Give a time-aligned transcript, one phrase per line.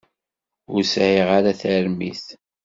[0.73, 2.25] Ur sɛiɣ ara tarmit.